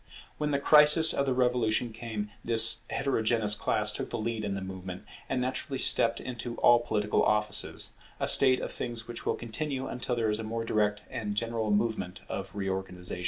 When 0.39 0.49
the 0.49 0.57
crisis 0.57 1.13
of 1.13 1.27
the 1.27 1.33
Revolution 1.35 1.93
came, 1.93 2.31
this 2.43 2.79
heterogeneous 2.89 3.53
class 3.53 3.93
took 3.93 4.09
the 4.09 4.17
lead 4.17 4.43
in 4.43 4.55
the 4.55 4.61
movement, 4.61 5.03
and 5.29 5.39
naturally 5.39 5.77
stepped 5.77 6.19
into 6.19 6.55
all 6.55 6.79
political 6.79 7.21
offices; 7.21 7.93
a 8.19 8.27
state 8.27 8.61
of 8.61 8.71
things 8.71 9.07
which 9.07 9.27
will 9.27 9.35
continue 9.35 9.85
until 9.85 10.15
there 10.15 10.31
is 10.31 10.39
a 10.39 10.43
more 10.43 10.65
direct 10.65 11.03
and 11.11 11.35
general 11.35 11.69
movement 11.69 12.21
of 12.27 12.55
reorganization. 12.55 13.19